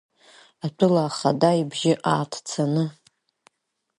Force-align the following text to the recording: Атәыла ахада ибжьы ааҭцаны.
Атәыла 0.65 1.03
ахада 1.07 1.51
ибжьы 1.61 1.93
ааҭцаны. 2.11 2.83